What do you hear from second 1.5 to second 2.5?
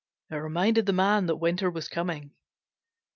was coming.